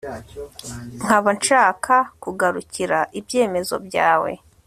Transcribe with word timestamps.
nkaba 1.01 1.29
nshaka 1.37 1.95
kugarukira 2.23 2.99
ibyemezo 3.19 3.75
byawe 3.87 4.31